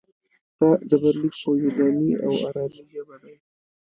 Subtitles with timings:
[0.59, 3.35] دا ډبرلیک په یوناني او ارامي ژبه دی